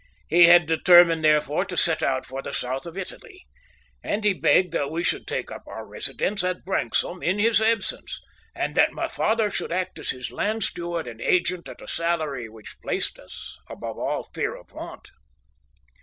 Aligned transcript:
He 0.27 0.45
had 0.45 0.65
determined, 0.65 1.23
therefore 1.23 1.63
to 1.65 1.77
set 1.77 2.01
out 2.01 2.25
for 2.25 2.41
the 2.41 2.53
South 2.53 2.87
of 2.87 2.97
Italy, 2.97 3.45
and 4.03 4.23
he 4.23 4.33
begged 4.33 4.71
that 4.73 4.89
we 4.89 5.03
should 5.03 5.27
take 5.27 5.51
up 5.51 5.61
our 5.67 5.85
residence 5.85 6.43
at 6.43 6.65
Branksome 6.65 7.21
in 7.21 7.37
his 7.37 7.61
absence, 7.61 8.19
and 8.55 8.73
that 8.73 8.93
my 8.93 9.07
father 9.07 9.51
should 9.51 9.71
act 9.71 9.99
as 9.99 10.09
his 10.09 10.31
land 10.31 10.63
steward 10.63 11.05
and 11.07 11.21
agent 11.21 11.69
at 11.69 11.83
a 11.83 11.87
salary 11.87 12.49
which 12.49 12.81
placed 12.81 13.19
us 13.19 13.59
above 13.69 13.99
all 13.99 14.23
fear 14.23 14.55
of 14.55 14.71
want. 14.71 15.11